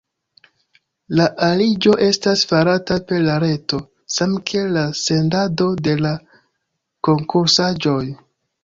La 1.19 1.27
aliĝo 1.47 1.93
estas 2.05 2.41
farata 2.53 2.99
per 3.11 3.21
la 3.27 3.37
reto, 3.45 3.81
samkiel 4.17 4.75
la 4.79 4.87
sendado 5.05 5.71
de 5.89 5.99
la 6.09 6.17
konkursaĵoj. 7.11 8.05